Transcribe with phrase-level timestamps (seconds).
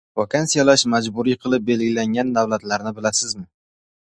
[0.19, 3.47] Vaksinasiyalash majburiy qilib belgilangan davlatlarni bilasizmi?